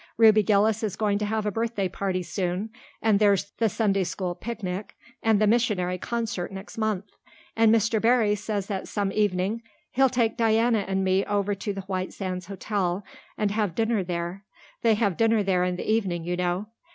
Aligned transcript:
Ruby 0.17 0.41
Gillis 0.41 0.81
is 0.81 0.95
going 0.95 1.19
to 1.19 1.27
have 1.27 1.45
a 1.45 1.51
birthday 1.51 1.87
party 1.87 2.23
soon 2.23 2.71
and 3.03 3.19
there's 3.19 3.51
the 3.59 3.69
Sunday 3.69 4.03
school 4.03 4.33
picnic 4.33 4.95
and 5.21 5.39
the 5.39 5.45
missionary 5.45 5.99
concert 5.99 6.51
next 6.51 6.75
month. 6.75 7.05
And 7.55 7.71
Mr. 7.71 8.01
Barry 8.01 8.33
says 8.33 8.65
that 8.65 8.87
some 8.87 9.11
evening 9.11 9.61
he'll 9.91 10.09
take 10.09 10.37
Diana 10.37 10.85
and 10.87 11.03
me 11.03 11.23
over 11.25 11.53
to 11.53 11.71
the 11.71 11.81
White 11.81 12.13
Sands 12.13 12.47
Hotel 12.47 13.05
and 13.37 13.51
have 13.51 13.75
dinner 13.75 14.03
there. 14.03 14.43
They 14.81 14.95
have 14.95 15.17
dinner 15.17 15.43
there 15.43 15.63
in 15.63 15.75
the 15.75 15.87
evening, 15.87 16.23
you 16.23 16.35
know. 16.35 16.65